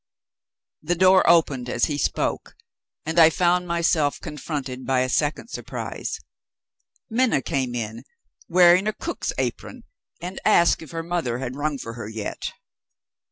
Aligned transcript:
The 0.81 0.95
door 0.95 1.29
opened 1.29 1.69
as 1.69 1.85
he 1.85 1.99
spoke, 1.99 2.55
and 3.05 3.19
I 3.19 3.29
found 3.29 3.67
myself 3.67 4.19
confronted 4.19 4.83
by 4.83 5.01
a 5.01 5.07
second 5.09 5.49
surprise. 5.49 6.17
Minna 7.07 7.43
came 7.43 7.75
in, 7.75 8.01
wearing 8.49 8.87
a 8.87 8.93
cook's 8.93 9.31
apron, 9.37 9.83
and 10.19 10.41
asked 10.43 10.81
if 10.81 10.89
her 10.89 11.03
mother 11.03 11.37
had 11.37 11.55
rung 11.55 11.77
for 11.77 11.93
her 11.93 12.09
yet. 12.09 12.51